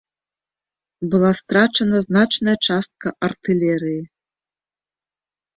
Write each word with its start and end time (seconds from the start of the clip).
Была 1.11 1.31
страчана 1.41 2.01
значная 2.07 2.57
частка 2.69 3.07
артылерыі. 3.29 4.01